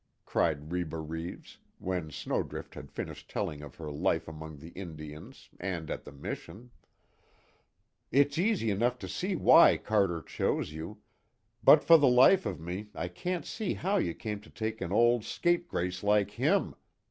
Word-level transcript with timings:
cried 0.25 0.71
Reba 0.71 0.97
Reeves, 0.97 1.59
when 1.77 2.09
Snowdrift 2.09 2.73
had 2.73 2.91
finished 2.91 3.29
telling 3.29 3.61
of 3.61 3.75
her 3.75 3.91
life 3.91 4.27
among 4.27 4.57
the 4.57 4.69
Indians, 4.69 5.51
and 5.59 5.91
at 5.91 6.05
the 6.05 6.11
mission, 6.11 6.71
"It's 8.11 8.39
easy 8.39 8.71
enough 8.71 8.97
to 8.97 9.07
see 9.07 9.35
why 9.35 9.77
Carter 9.77 10.23
chose 10.23 10.71
you, 10.73 10.97
but 11.63 11.83
for 11.83 11.99
the 11.99 12.07
life 12.09 12.47
of 12.47 12.59
me 12.59 12.87
I 12.95 13.09
can't 13.09 13.45
see 13.45 13.75
how 13.75 13.97
you 13.97 14.15
came 14.15 14.41
to 14.41 14.49
take 14.49 14.81
an 14.81 14.91
old 14.91 15.23
scapegrace 15.23 16.01
like 16.01 16.31
him!" 16.31 16.73